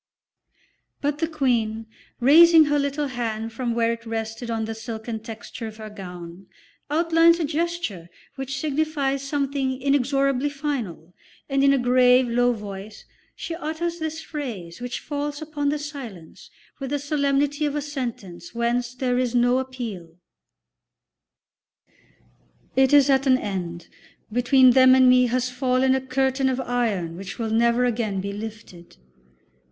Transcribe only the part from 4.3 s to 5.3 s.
on the silken